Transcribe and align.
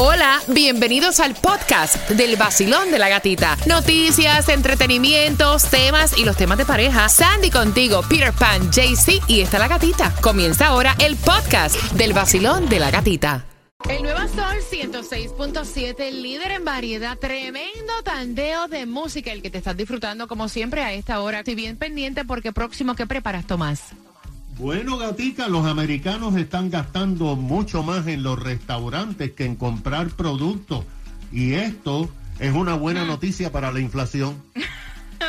Hola, 0.00 0.40
bienvenidos 0.46 1.18
al 1.18 1.34
podcast 1.34 2.08
del 2.10 2.36
vacilón 2.36 2.92
de 2.92 3.00
la 3.00 3.08
gatita. 3.08 3.56
Noticias, 3.66 4.48
entretenimientos, 4.48 5.64
temas 5.64 6.16
y 6.16 6.24
los 6.24 6.36
temas 6.36 6.56
de 6.56 6.64
pareja. 6.64 7.08
Sandy 7.08 7.50
contigo, 7.50 8.02
Peter 8.08 8.32
Pan, 8.32 8.70
JC 8.70 9.20
y 9.26 9.40
está 9.40 9.58
la 9.58 9.66
gatita. 9.66 10.14
Comienza 10.20 10.68
ahora 10.68 10.94
el 11.00 11.16
podcast 11.16 11.74
del 11.94 12.12
vacilón 12.12 12.68
de 12.68 12.78
la 12.78 12.92
gatita. 12.92 13.44
El 13.90 14.04
Nuevo 14.04 14.20
Sol 14.28 14.58
106.7, 14.70 16.12
líder 16.12 16.52
en 16.52 16.64
variedad, 16.64 17.18
tremendo 17.18 17.92
tandeo 18.04 18.68
de 18.68 18.86
música, 18.86 19.32
el 19.32 19.42
que 19.42 19.50
te 19.50 19.58
estás 19.58 19.76
disfrutando 19.76 20.28
como 20.28 20.48
siempre 20.48 20.84
a 20.84 20.92
esta 20.92 21.20
hora. 21.20 21.40
Estoy 21.40 21.56
bien 21.56 21.76
pendiente 21.76 22.24
porque 22.24 22.52
próximo, 22.52 22.94
¿qué 22.94 23.08
preparas, 23.08 23.48
Tomás? 23.48 23.80
Bueno, 24.58 24.98
gatica, 24.98 25.46
los 25.46 25.66
americanos 25.66 26.34
están 26.34 26.68
gastando 26.68 27.36
mucho 27.36 27.84
más 27.84 28.08
en 28.08 28.24
los 28.24 28.42
restaurantes 28.42 29.30
que 29.30 29.44
en 29.44 29.54
comprar 29.54 30.08
productos. 30.08 30.84
Y 31.30 31.52
esto 31.52 32.10
es 32.40 32.52
una 32.52 32.74
buena 32.74 33.04
noticia 33.04 33.52
para 33.52 33.70
la 33.70 33.78
inflación. 33.78 34.34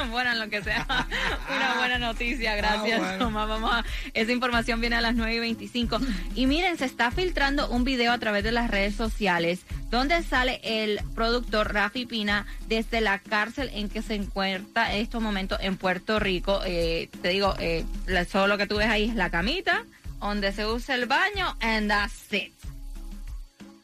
bueno, 0.12 0.34
lo 0.36 0.50
que 0.50 0.62
sea. 0.64 0.86
Una 1.56 1.76
buena 1.78 1.98
noticia, 1.98 2.56
gracias, 2.56 3.02
ah, 3.02 3.18
Vamos 3.20 3.72
a, 3.72 3.84
esa 4.14 4.32
información 4.32 4.82
viene 4.82 4.96
a 4.96 5.02
las 5.02 5.16
9 5.16 5.36
y 5.36 5.40
25. 5.40 6.00
Y 6.36 6.48
miren, 6.48 6.78
se 6.78 6.86
está 6.86 7.12
filtrando 7.12 7.70
un 7.70 7.84
video 7.84 8.12
a 8.12 8.18
través 8.18 8.44
de 8.44 8.52
las 8.52 8.70
redes 8.70 8.96
sociales 8.96 9.62
donde 9.90 10.22
sale 10.24 10.60
el 10.64 11.00
productor 11.16 11.74
Rafi 11.74 12.06
Pina 12.06 12.46
desde 12.68 13.02
la 13.02 13.20
cárcel 13.20 13.72
en 13.74 13.90
que 13.90 14.02
se 14.02 14.16
encuentra 14.16 14.94
en 14.94 15.02
estos 15.02 15.22
momentos 15.22 15.60
en 15.62 15.78
Puerto 15.78 16.20
Rico. 16.20 16.62
Eh, 16.66 17.10
te 17.22 17.30
digo, 17.30 17.56
eh, 17.60 17.86
solo 18.30 18.48
lo 18.48 18.58
que 18.58 18.68
tú 18.68 18.78
ves 18.78 18.88
ahí 18.88 19.10
es 19.10 19.16
la 19.16 19.30
camita, 19.30 19.86
donde 20.20 20.52
se 20.52 20.66
usa 20.68 20.96
el 20.96 21.06
baño, 21.06 21.56
and 21.62 21.90
that's 21.90 22.32
it. 22.34 22.54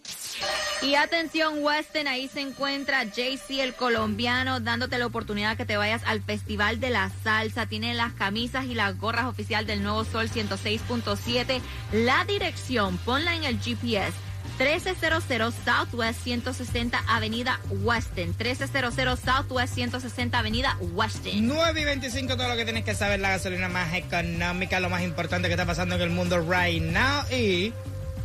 Y 0.81 0.95
atención, 0.95 1.63
Weston, 1.63 2.07
ahí 2.07 2.27
se 2.27 2.41
encuentra 2.41 3.03
JC 3.03 3.59
el 3.59 3.75
colombiano 3.75 4.59
dándote 4.59 4.97
la 4.97 5.05
oportunidad 5.05 5.55
que 5.55 5.65
te 5.65 5.77
vayas 5.77 6.01
al 6.07 6.23
Festival 6.23 6.79
de 6.79 6.89
la 6.89 7.11
Salsa. 7.23 7.67
Tiene 7.67 7.93
las 7.93 8.13
camisas 8.13 8.65
y 8.65 8.73
las 8.73 8.97
gorras 8.97 9.25
oficial 9.25 9.67
del 9.67 9.83
Nuevo 9.83 10.03
Sol 10.05 10.27
106.7. 10.27 11.61
La 11.91 12.25
dirección, 12.25 12.97
ponla 12.97 13.35
en 13.35 13.43
el 13.43 13.59
GPS. 13.59 14.11
1300 14.57 15.53
Southwest 15.63 16.23
160 16.23 17.03
Avenida 17.07 17.59
Weston. 17.69 18.29
1300 18.29 19.19
Southwest 19.19 19.75
160 19.75 20.39
Avenida 20.39 20.77
Weston. 20.93 21.47
9 21.47 21.81
y 21.81 21.85
25, 21.85 22.37
todo 22.37 22.47
lo 22.47 22.55
que 22.55 22.63
tienes 22.63 22.83
que 22.83 22.95
saber, 22.95 23.19
la 23.19 23.29
gasolina 23.29 23.69
más 23.69 23.93
económica, 23.93 24.79
lo 24.79 24.89
más 24.89 25.03
importante 25.03 25.47
que 25.47 25.53
está 25.53 25.67
pasando 25.67 25.95
en 25.95 26.01
el 26.01 26.09
mundo 26.09 26.39
right 26.39 26.81
now. 26.81 27.23
Y 27.31 27.71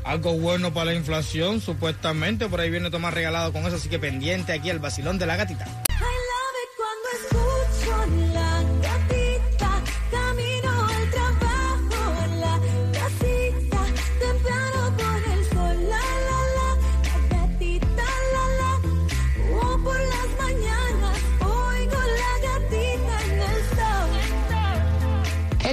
algo 0.07 0.35
bueno 0.39 0.73
para 0.73 0.87
la 0.87 0.95
inflación, 0.95 1.61
supuestamente. 1.61 2.49
Por 2.49 2.61
ahí 2.61 2.71
viene 2.71 2.91
Tomás 2.91 3.13
regalado 3.13 3.53
con 3.53 3.67
eso, 3.67 3.77
así 3.77 3.89
que 3.89 3.99
pendiente 3.99 4.53
aquí 4.53 4.71
el 4.71 4.79
vacilón 4.79 5.19
de 5.19 5.27
la 5.27 5.37
gatita. 5.37 5.86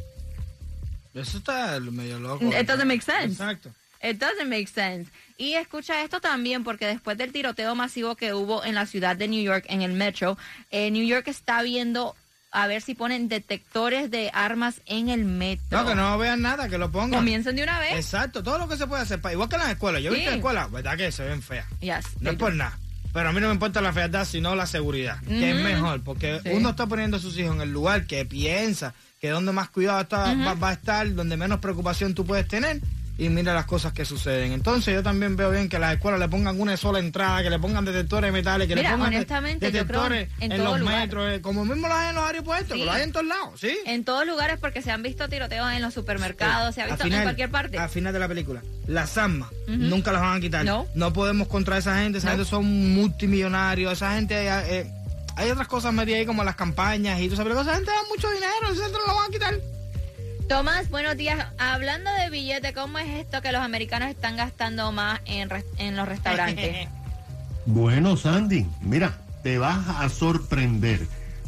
Eso 1.15 1.39
está 1.39 1.79
medio 1.79 2.19
loco. 2.19 2.45
It 2.47 2.67
doesn't 2.67 2.87
make 2.87 3.03
sense. 3.03 3.33
Exacto. 3.33 3.71
It 4.03 4.19
doesn't 4.19 4.49
make 4.49 4.67
sense. 4.67 5.11
Y 5.37 5.55
escucha 5.55 6.03
esto 6.03 6.21
también, 6.21 6.65
porque 6.65 6.87
después 6.87 7.17
del 7.19 7.33
tiroteo 7.33 7.75
masivo 7.75 8.17
que 8.17 8.35
hubo 8.35 8.65
en 8.65 8.75
la 8.75 8.87
ciudad 8.87 9.17
de 9.17 9.29
New 9.29 9.43
York, 9.43 9.65
en 9.69 9.83
el 9.83 9.93
metro, 9.93 10.37
eh, 10.71 10.91
New 10.91 11.07
York 11.07 11.29
está 11.29 11.63
viendo 11.63 12.17
a 12.53 12.67
ver 12.67 12.83
si 12.83 12.95
ponen 12.95 13.29
detectores 13.29 14.11
de 14.11 14.31
armas 14.35 14.83
en 14.87 15.09
el 15.09 15.25
metro. 15.25 15.65
No, 15.83 15.87
que 15.89 15.95
no 15.95 16.19
vean 16.19 16.43
nada, 16.43 16.69
que 16.69 16.79
lo 16.79 16.91
pongan. 16.93 17.19
Comiencen 17.21 17.57
de 17.57 17.63
una 17.63 17.79
vez. 17.81 17.95
Exacto, 17.95 18.43
todo 18.43 18.59
lo 18.59 18.69
que 18.69 18.77
se 18.77 18.87
puede 18.87 19.03
hacer. 19.03 19.21
Igual 19.33 19.49
que 19.49 19.57
en 19.57 19.63
las 19.63 19.71
escuelas. 19.71 20.03
Yo 20.03 20.11
he 20.11 20.15
visto 20.15 20.31
Sí. 20.31 20.37
escuelas, 20.37 20.71
¿verdad 20.71 20.97
que 20.97 21.11
se 21.11 21.25
ven 21.25 21.43
feas? 21.43 21.67
Yes, 21.81 22.05
No 22.21 22.31
es 22.31 22.37
por 22.37 22.55
nada. 22.55 22.79
Pero 23.13 23.29
a 23.29 23.33
mí 23.33 23.41
no 23.41 23.49
me 23.49 23.55
importa 23.55 23.81
la 23.83 23.93
fealdad, 23.93 24.25
sino 24.25 24.55
la 24.55 24.67
seguridad, 24.67 25.21
que 25.27 25.51
es 25.51 25.57
mejor, 25.63 26.03
porque 26.03 26.41
Sí. 26.43 26.51
uno 26.53 26.71
está 26.71 26.87
poniendo 26.87 27.17
a 27.19 27.21
sus 27.21 27.37
hijos 27.39 27.55
en 27.57 27.61
el 27.63 27.71
lugar 27.73 28.07
que 28.07 28.25
piensa 28.25 28.95
que 29.21 29.29
donde 29.29 29.53
más 29.53 29.69
cuidado 29.69 30.01
está, 30.01 30.35
va, 30.35 30.55
va 30.55 30.71
a 30.71 30.73
estar, 30.73 31.15
donde 31.15 31.37
menos 31.37 31.61
preocupación 31.61 32.15
tú 32.15 32.25
puedes 32.25 32.49
tener, 32.49 32.81
y 33.25 33.29
mira 33.29 33.55
las 33.55 33.67
cosas 33.67 33.93
que 33.93 34.05
suceden. 34.05 34.53
Entonces 34.53 34.95
yo 34.95 35.03
también 35.03 35.37
veo 35.37 35.51
bien 35.51 35.69
que 35.69 35.79
las 35.79 35.95
escuelas 35.95 36.19
le 36.19 36.29
pongan 36.29 36.61
una 36.61 36.77
sola 36.77 36.99
entrada, 36.99 37.43
que 37.43 37.51
le 37.51 37.59
pongan 37.59 37.85
detectores 37.85 38.29
de 38.29 38.33
metales, 38.33 38.67
que 38.69 38.75
Mira, 38.75 38.91
le 38.91 38.97
pongan 38.97 39.13
yo 39.13 39.27
creo 39.27 39.43
detectores 39.61 40.29
en 40.41 40.65
los 40.65 40.81
lugar. 40.81 41.01
metros, 41.01 41.33
eh, 41.33 41.41
como 41.41 41.65
mismo 41.65 41.87
lo 41.89 41.95
hay 41.95 42.09
en 42.11 42.15
los 42.17 42.25
aeropuertos, 42.25 42.73
Sí. 42.73 42.79
que 42.81 42.85
lo 42.85 42.93
hay 42.93 43.03
en 43.03 43.13
todos 43.13 43.27
lados, 43.27 43.61
¿sí? 43.61 43.79
En 43.87 44.05
todos 44.05 44.27
lugares 44.27 44.59
porque 44.61 44.83
se 44.83 44.91
han 44.91 45.03
visto 45.03 45.29
tiroteos 45.29 45.73
en 45.73 45.83
los 45.83 45.95
supermercados, 45.95 46.75
se 46.75 46.83
ha 46.83 46.87
visto 46.87 47.05
final- 47.05 47.19
en 47.21 47.25
cualquier 47.25 47.51
parte. 47.51 47.79
Al 47.79 47.89
final 47.89 48.13
de 48.13 48.19
la 48.19 48.29
película, 48.29 48.63
las 48.87 49.17
armas 49.19 49.49
nunca 49.69 50.11
las 50.13 50.23
van 50.23 50.37
a 50.39 50.41
quitar. 50.41 50.65
No. 50.65 51.13
podemos 51.13 51.47
contra 51.49 51.79
esa 51.79 51.99
gente, 51.99 52.19
esa 52.19 52.29
No. 52.29 52.33
gente 52.37 52.51
son 52.51 52.95
multimillonarios, 52.95 53.93
esa 53.93 54.15
gente... 54.15 54.35
eh, 54.49 54.51
eh, 54.81 54.91
hay 55.37 55.51
otras 55.51 55.67
cosas 55.69 55.95
metidas 55.95 56.19
ahí 56.21 56.27
como 56.27 56.45
las 56.45 56.57
campañas 56.57 57.19
y 57.21 57.29
tú 57.29 57.37
sabes, 57.37 57.55
esa 57.57 57.75
gente 57.75 57.91
da 57.91 57.97
mucho 58.11 58.29
dinero, 58.31 58.53
esa 58.73 58.83
gente 58.85 58.99
no 58.99 59.07
lo 59.07 59.15
van 59.15 59.29
a 59.29 59.33
quitar. 59.33 59.55
Tomás, 60.53 60.91
buenos 60.91 61.17
días. 61.17 61.47
Hablando 61.57 62.11
de 62.13 62.29
billetes, 62.29 62.75
¿cómo 62.75 62.99
es 62.99 63.09
esto 63.09 63.41
que 63.41 63.53
los 63.53 63.63
americanos 63.63 64.11
están 64.11 64.37
gastando 64.37 64.93
más 64.93 65.19
en, 65.25 65.49
en 65.79 65.97
los 65.97 66.07
restaurantes? 66.07 66.89
Bueno, 67.65 68.19
Sandy, 68.19 68.67
mira, 68.83 69.17
te 69.43 69.57
vas 69.57 69.89
a 69.89 70.11
sorprender 70.11 71.07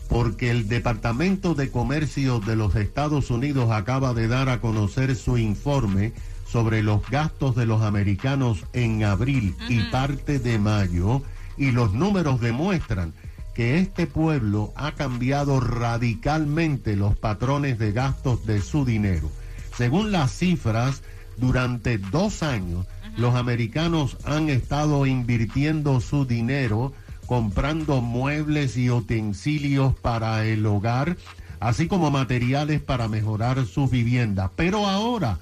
porque 0.08 0.50
el 0.50 0.68
Departamento 0.68 1.54
de 1.54 1.70
Comercio 1.70 2.40
de 2.40 2.56
los 2.56 2.76
Estados 2.76 3.30
Unidos 3.30 3.72
acaba 3.72 4.14
de 4.14 4.26
dar 4.26 4.48
a 4.48 4.62
conocer 4.62 5.16
su 5.16 5.36
informe 5.36 6.14
sobre 6.48 6.82
los 6.82 7.06
gastos 7.10 7.56
de 7.56 7.66
los 7.66 7.82
americanos 7.82 8.64
en 8.72 9.04
abril 9.04 9.54
y 9.68 9.82
parte 9.90 10.38
de 10.38 10.58
mayo 10.58 11.20
y 11.58 11.72
los 11.72 11.92
números 11.92 12.40
demuestran 12.40 13.12
que 13.54 13.78
este 13.78 14.06
pueblo 14.06 14.72
ha 14.74 14.92
cambiado 14.92 15.60
radicalmente 15.60 16.96
los 16.96 17.16
patrones 17.16 17.78
de 17.78 17.92
gastos 17.92 18.44
de 18.46 18.60
su 18.60 18.84
dinero. 18.84 19.30
Según 19.76 20.12
las 20.12 20.32
cifras, 20.32 21.02
durante 21.36 21.98
dos 21.98 22.42
años, 22.42 22.86
los 23.16 23.34
americanos 23.34 24.16
han 24.24 24.50
estado 24.50 25.06
invirtiendo 25.06 26.00
su 26.00 26.26
dinero 26.26 26.92
comprando 27.26 28.00
muebles 28.00 28.76
y 28.76 28.90
utensilios 28.90 29.94
para 29.94 30.44
el 30.44 30.66
hogar, 30.66 31.16
así 31.60 31.86
como 31.86 32.10
materiales 32.10 32.80
para 32.82 33.08
mejorar 33.08 33.64
sus 33.66 33.90
viviendas. 33.90 34.50
Pero 34.56 34.86
ahora 34.86 35.38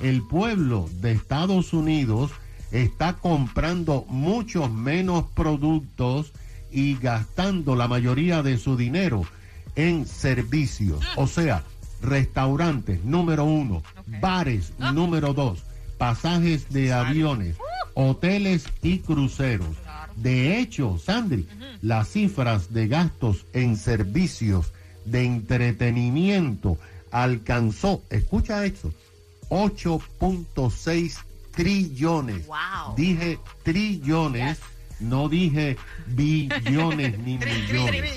el 0.00 0.22
pueblo 0.22 0.88
de 1.00 1.12
Estados 1.12 1.72
Unidos 1.72 2.30
está 2.70 3.14
comprando 3.14 4.04
muchos 4.08 4.70
menos 4.70 5.24
productos 5.34 6.32
y 6.76 6.94
gastando 6.98 7.74
la 7.74 7.88
mayoría 7.88 8.42
de 8.42 8.58
su 8.58 8.76
dinero 8.76 9.24
en 9.76 10.04
servicios, 10.06 11.02
o 11.16 11.26
sea, 11.26 11.64
restaurantes, 12.02 13.02
número 13.02 13.44
uno, 13.44 13.82
bares, 14.20 14.74
número 14.92 15.32
dos, 15.32 15.62
pasajes 15.96 16.68
de 16.68 16.92
aviones, 16.92 17.56
hoteles 17.94 18.66
y 18.82 18.98
cruceros. 18.98 19.74
De 20.16 20.58
hecho, 20.58 20.98
Sandri, 20.98 21.48
las 21.80 22.08
cifras 22.08 22.74
de 22.74 22.88
gastos 22.88 23.46
en 23.54 23.78
servicios 23.78 24.74
de 25.06 25.24
entretenimiento 25.24 26.76
alcanzó, 27.10 28.02
escucha 28.10 28.66
esto, 28.66 28.92
8.6 29.48 31.16
trillones. 31.52 32.46
Wow. 32.46 32.94
Dije 32.96 33.38
trillones, 33.62 34.58
no 35.00 35.28
dije 35.28 35.76
billones 36.06 37.18
ni 37.18 37.38
millones. 37.38 38.14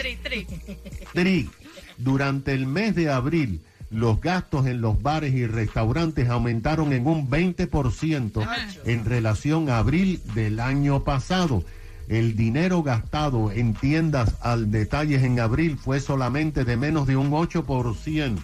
Tri, 1.14 1.50
durante 1.98 2.54
el 2.54 2.66
mes 2.68 2.96
de 2.96 3.10
abril, 3.10 3.62
los 3.92 4.22
gastos 4.22 4.68
en 4.68 4.81
los 4.81 5.02
bares 5.02 5.34
y 5.34 5.48
restaurantes 5.48 6.30
aumentaron 6.30 6.94
en 6.94 7.08
un 7.08 7.30
20% 7.30 8.48
en 8.86 9.06
relación 9.06 9.70
a 9.70 9.80
abril 9.80 10.22
del 10.36 10.60
año 10.60 11.04
pasado. 11.04 11.64
El 12.08 12.36
dinero 12.36 12.81
gastado 12.81 13.52
en 13.52 13.74
tiendas 13.74 14.36
al 14.42 14.72
detalle 14.72 15.24
en 15.24 15.40
abril 15.40 15.78
fue 15.78 16.00
solamente 16.00 16.66
de 16.66 16.78
menos 16.78 17.08
de 17.08 17.18
un 17.18 17.31
8%, 17.31 18.40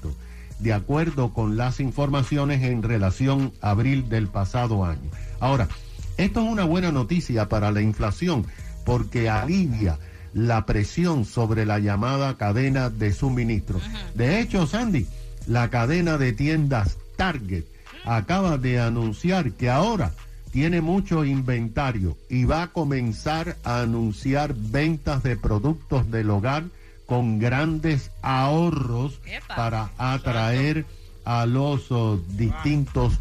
de 0.60 0.74
acuerdo 0.74 1.34
con 1.34 1.58
las 1.58 1.80
informaciones 1.80 2.64
en 2.64 2.84
relación 2.84 3.54
a 3.62 3.72
abril 3.72 4.08
del 4.08 4.28
pasado 4.28 4.86
año. 4.86 5.10
Ahora, 5.40 5.68
esto 6.17 6.41
es 6.41 6.47
una 6.50 6.63
buena 6.63 6.91
noticia 6.91 7.50
para 7.50 7.71
la 7.71 7.81
inflación 7.81 8.45
porque 8.85 9.29
alivia 9.29 10.00
la 10.33 10.65
presión 10.65 11.25
sobre 11.25 11.65
la 11.65 11.79
llamada 11.79 12.38
cadena 12.38 12.89
de 12.89 13.13
suministro. 13.13 13.79
De 14.15 14.39
hecho, 14.39 14.67
Sandy, 14.67 15.07
la 15.47 15.69
cadena 15.69 16.17
de 16.17 16.33
tiendas 16.33 16.97
Target 17.15 17.63
acaba 18.03 18.57
de 18.57 18.79
anunciar 18.79 19.53
que 19.53 19.69
ahora 19.69 20.12
tiene 20.51 20.81
mucho 20.81 21.25
inventario 21.25 22.17
y 22.29 22.45
va 22.45 22.63
a 22.63 22.67
comenzar 22.71 23.57
a 23.63 23.81
anunciar 23.81 24.53
ventas 24.56 25.23
de 25.23 25.35
productos 25.35 26.09
del 26.12 26.29
hogar 26.29 26.65
con 27.06 27.39
grandes 27.39 28.12
ahorros 28.21 29.19
Epa. 29.25 29.56
para 29.56 29.91
atraer 29.97 30.85
a 31.23 31.45
los 31.45 31.91
oh, 31.91 32.21
distintos 32.29 33.19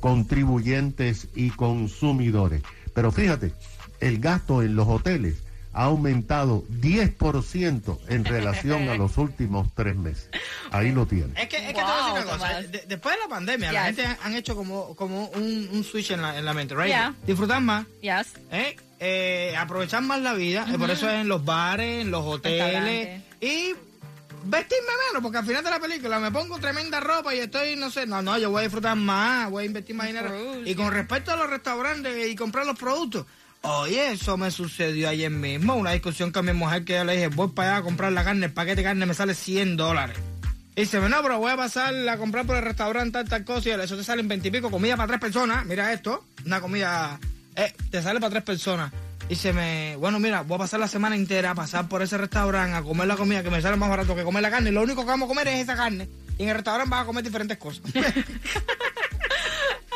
contribuyentes 0.00 1.28
y 1.34 1.50
consumidores. 1.50 2.62
Pero 2.94 3.12
fíjate, 3.12 3.52
el 4.00 4.18
gasto 4.18 4.62
en 4.62 4.74
los 4.76 4.86
hoteles 4.88 5.36
ha 5.72 5.84
aumentado 5.84 6.62
10% 6.80 7.98
en 8.08 8.24
relación 8.24 8.88
a 8.88 8.96
los 8.96 9.18
últimos 9.18 9.68
tres 9.74 9.94
meses. 9.94 10.30
Ahí 10.70 10.90
lo 10.92 11.04
tiene. 11.06 11.32
Es 11.40 11.48
que, 11.48 11.56
es 11.58 11.66
que 11.66 11.74
te 11.74 11.82
voy 11.82 11.90
a 11.90 11.96
decir 11.96 12.12
Wow, 12.12 12.22
una 12.22 12.24
cosa. 12.24 12.62
De- 12.62 12.84
después 12.88 13.14
de 13.14 13.20
la 13.20 13.28
pandemia, 13.28 13.72
la 13.72 13.84
gente 13.84 14.06
han 14.22 14.34
hecho 14.34 14.56
como, 14.56 14.96
como 14.96 15.26
un, 15.28 15.68
un 15.72 15.84
switch 15.84 16.12
en 16.12 16.22
la, 16.22 16.38
en 16.38 16.46
la 16.46 16.54
mente, 16.54 16.74
right? 16.74 16.86
Yeah. 16.86 17.14
Disfrutar 17.26 17.60
más, 17.60 17.84
Yes. 18.00 18.28
¿eh? 18.52 18.76
Eh, 18.98 19.54
aprovechar 19.58 20.02
más 20.02 20.22
la 20.22 20.32
vida. 20.32 20.66
eh, 20.72 20.78
por 20.78 20.90
eso 20.90 21.10
es 21.10 21.20
en 21.20 21.28
los 21.28 21.44
bares, 21.44 22.00
en 22.02 22.10
los 22.10 22.24
hoteles. 22.24 23.20
Y 23.42 23.74
vestirme 24.46 24.92
menos, 25.08 25.22
porque 25.22 25.38
al 25.38 25.46
final 25.46 25.64
de 25.64 25.70
la 25.70 25.80
película 25.80 26.18
me 26.18 26.30
pongo 26.30 26.58
tremenda 26.58 27.00
ropa 27.00 27.34
y 27.34 27.38
estoy, 27.38 27.76
no 27.76 27.90
sé, 27.90 28.06
no, 28.06 28.22
no, 28.22 28.38
yo 28.38 28.50
voy 28.50 28.60
a 28.60 28.62
disfrutar 28.62 28.96
más, 28.96 29.50
voy 29.50 29.64
a 29.64 29.66
invertir 29.66 29.94
más 29.96 30.06
dinero. 30.06 30.30
Y 30.64 30.74
con 30.74 30.92
respecto 30.92 31.32
a 31.32 31.36
los 31.36 31.50
restaurantes 31.50 32.28
y 32.28 32.34
comprar 32.36 32.66
los 32.66 32.78
productos, 32.78 33.26
oye, 33.62 34.12
eso 34.12 34.36
me 34.36 34.50
sucedió 34.50 35.08
ayer 35.08 35.30
mismo, 35.30 35.74
una 35.74 35.92
discusión 35.92 36.30
con 36.30 36.46
mi 36.46 36.52
mujer 36.52 36.84
que 36.84 36.94
yo 36.94 37.04
le 37.04 37.14
dije, 37.14 37.28
voy 37.28 37.48
para 37.48 37.70
allá 37.70 37.78
a 37.78 37.82
comprar 37.82 38.12
la 38.12 38.24
carne, 38.24 38.46
el 38.46 38.52
paquete 38.52 38.76
de 38.76 38.84
carne 38.84 39.06
me 39.06 39.14
sale 39.14 39.34
100 39.34 39.76
dólares. 39.76 40.16
Y 40.74 40.82
dice, 40.82 41.00
no, 41.00 41.22
pero 41.22 41.38
voy 41.38 41.52
a 41.52 41.56
pasar 41.56 41.94
a 42.08 42.18
comprar 42.18 42.46
por 42.46 42.56
el 42.56 42.62
restaurante 42.62 43.12
tal, 43.12 43.28
tal 43.28 43.44
cosa 43.44 43.68
y 43.68 43.72
eso 43.72 43.96
te 43.96 44.04
salen 44.04 44.28
20 44.28 44.48
y 44.48 44.50
pico, 44.50 44.70
comida 44.70 44.96
para 44.96 45.08
tres 45.08 45.20
personas, 45.20 45.64
mira 45.64 45.92
esto, 45.92 46.24
una 46.44 46.60
comida, 46.60 47.18
eh, 47.54 47.72
te 47.90 48.02
sale 48.02 48.20
para 48.20 48.30
tres 48.30 48.42
personas. 48.42 48.92
Y 49.28 49.34
se 49.34 49.52
me, 49.52 49.96
bueno, 49.96 50.20
mira, 50.20 50.42
voy 50.42 50.54
a 50.54 50.58
pasar 50.58 50.78
la 50.78 50.88
semana 50.88 51.16
entera 51.16 51.50
a 51.50 51.54
pasar 51.54 51.88
por 51.88 52.00
ese 52.02 52.16
restaurante 52.16 52.76
a 52.76 52.82
comer 52.82 53.08
la 53.08 53.16
comida 53.16 53.42
que 53.42 53.50
me 53.50 53.60
sale 53.60 53.76
más 53.76 53.90
barato 53.90 54.14
que 54.14 54.22
comer 54.22 54.42
la 54.42 54.50
carne. 54.50 54.70
Lo 54.70 54.82
único 54.82 55.02
que 55.02 55.08
vamos 55.08 55.26
a 55.26 55.28
comer 55.28 55.48
es 55.48 55.62
esa 55.62 55.76
carne. 55.76 56.08
Y 56.38 56.44
en 56.44 56.50
el 56.50 56.54
restaurante 56.54 56.90
vas 56.90 57.02
a 57.02 57.06
comer 57.06 57.24
diferentes 57.24 57.58
cosas. 57.58 57.82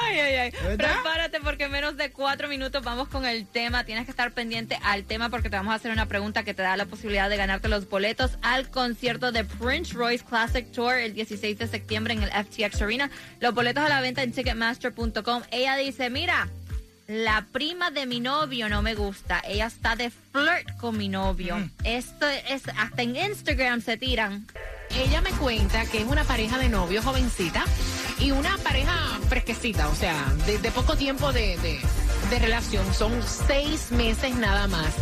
Ay, 0.02 0.18
ay, 0.18 0.34
ay. 0.34 0.76
Prepárate 0.76 1.40
porque 1.40 1.64
en 1.64 1.70
menos 1.70 1.96
de 1.96 2.10
cuatro 2.10 2.48
minutos 2.48 2.82
vamos 2.82 3.08
con 3.08 3.24
el 3.24 3.46
tema. 3.46 3.84
Tienes 3.84 4.06
que 4.06 4.10
estar 4.10 4.32
pendiente 4.32 4.78
al 4.82 5.04
tema 5.04 5.28
porque 5.28 5.50
te 5.50 5.56
vamos 5.56 5.72
a 5.72 5.76
hacer 5.76 5.92
una 5.92 6.06
pregunta 6.06 6.42
que 6.42 6.52
te 6.52 6.62
da 6.62 6.76
la 6.76 6.86
posibilidad 6.86 7.30
de 7.30 7.36
ganarte 7.36 7.68
los 7.68 7.88
boletos 7.88 8.32
al 8.42 8.70
concierto 8.70 9.30
de 9.30 9.44
Prince 9.44 9.94
Royce 9.94 10.24
Classic 10.24 10.70
Tour 10.72 10.94
el 10.94 11.14
16 11.14 11.58
de 11.58 11.68
septiembre 11.68 12.14
en 12.14 12.22
el 12.22 12.30
FTX 12.30 12.82
Arena. 12.82 13.10
Los 13.38 13.54
boletos 13.54 13.84
a 13.84 13.88
la 13.88 14.00
venta 14.00 14.22
en 14.22 14.32
ticketmaster.com. 14.32 15.42
Ella 15.52 15.76
dice, 15.76 16.10
mira, 16.10 16.48
la 17.10 17.44
prima 17.50 17.90
de 17.90 18.06
mi 18.06 18.20
novio 18.20 18.68
no 18.68 18.82
me 18.82 18.94
gusta. 18.94 19.42
Ella 19.44 19.66
está 19.66 19.96
de 19.96 20.10
flirt 20.10 20.76
con 20.78 20.96
mi 20.96 21.08
novio. 21.08 21.56
Esto 21.82 22.24
es, 22.28 22.62
hasta 22.78 23.02
en 23.02 23.16
Instagram 23.16 23.82
se 23.82 23.96
tiran. 23.96 24.46
Ella 24.90 25.20
me 25.20 25.30
cuenta 25.32 25.84
que 25.86 25.98
es 25.98 26.04
una 26.04 26.22
pareja 26.22 26.56
de 26.58 26.68
novios 26.68 27.04
jovencita 27.04 27.64
y 28.20 28.30
una 28.30 28.56
pareja 28.58 28.94
fresquecita, 29.28 29.88
o 29.88 29.94
sea, 29.96 30.14
de, 30.46 30.58
de 30.58 30.70
poco 30.70 30.96
tiempo 30.96 31.32
de, 31.32 31.56
de- 31.58 31.80
de 32.30 32.38
relación. 32.38 32.94
Son 32.94 33.12
seis 33.22 33.90
meses 33.90 34.34
nada 34.36 34.68
más. 34.68 34.94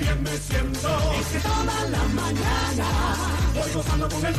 bien 0.00 0.22
me 0.22 0.36
siento. 0.36 0.88
la 1.90 2.04
mañana 2.08 3.17
con 3.58 4.26
el 4.26 4.34